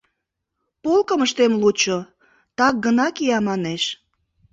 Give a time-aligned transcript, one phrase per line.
[0.83, 1.97] —Полкым ыштем лучо—
[2.57, 3.83] так гына кия,— манеш.